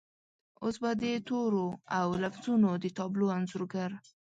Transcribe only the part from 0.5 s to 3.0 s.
اوس به د تورو او لفظونو د